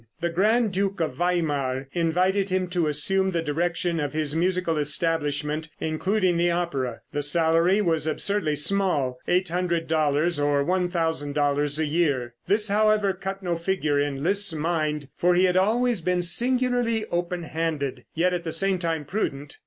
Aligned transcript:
The 0.19 0.31
grand 0.31 0.71
duke 0.73 0.99
of 0.99 1.13
Weimar 1.13 1.87
invited 1.93 2.49
him 2.49 2.69
to 2.69 2.87
assume 2.87 3.29
the 3.29 3.43
direction 3.43 3.99
of 3.99 4.13
his 4.13 4.35
musical 4.35 4.77
establishment, 4.79 5.69
including 5.79 6.37
the 6.37 6.49
opera. 6.49 7.01
The 7.13 7.21
salary 7.21 7.81
was 7.83 8.07
absurdly 8.07 8.55
small 8.55 9.19
$800 9.27 9.91
or 10.43 10.65
$1,000 10.65 11.77
a 11.77 11.85
year. 11.85 12.33
This, 12.47 12.67
however, 12.67 13.13
cut 13.13 13.43
no 13.43 13.55
figure 13.57 13.99
in 13.99 14.23
Liszt's 14.23 14.55
mind, 14.55 15.07
for 15.15 15.35
he 15.35 15.45
had 15.45 15.55
always 15.55 16.01
been 16.01 16.23
singularly 16.23 17.05
open 17.11 17.43
handed, 17.43 18.03
yet 18.15 18.33
at 18.33 18.51
same 18.55 18.79
time 18.79 19.05
prudent. 19.05 19.59